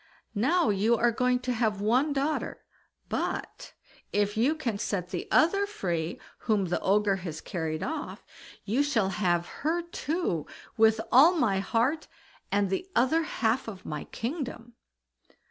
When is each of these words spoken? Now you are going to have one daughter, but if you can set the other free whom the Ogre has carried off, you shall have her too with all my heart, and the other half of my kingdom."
Now 0.33 0.71
you 0.71 0.95
are 0.97 1.11
going 1.11 1.41
to 1.41 1.53
have 1.53 1.79
one 1.79 2.11
daughter, 2.11 2.63
but 3.07 3.73
if 4.11 4.35
you 4.35 4.55
can 4.55 4.79
set 4.79 5.09
the 5.09 5.27
other 5.29 5.67
free 5.67 6.19
whom 6.47 6.65
the 6.69 6.79
Ogre 6.81 7.17
has 7.17 7.39
carried 7.39 7.83
off, 7.83 8.25
you 8.65 8.81
shall 8.81 9.09
have 9.09 9.45
her 9.61 9.83
too 9.83 10.47
with 10.75 10.99
all 11.11 11.35
my 11.35 11.59
heart, 11.59 12.07
and 12.51 12.71
the 12.71 12.89
other 12.95 13.21
half 13.21 13.67
of 13.67 13.85
my 13.85 14.05
kingdom." 14.05 14.73